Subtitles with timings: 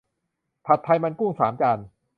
[0.65, 1.79] ผัดไทยมันกุ้ง สามจาน